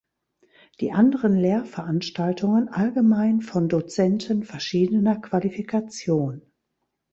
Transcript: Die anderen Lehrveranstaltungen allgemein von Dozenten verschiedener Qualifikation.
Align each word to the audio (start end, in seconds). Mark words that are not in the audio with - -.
Die 0.79 0.91
anderen 0.93 1.35
Lehrveranstaltungen 1.35 2.69
allgemein 2.69 3.41
von 3.41 3.69
Dozenten 3.69 4.41
verschiedener 4.41 5.19
Qualifikation. 5.21 6.41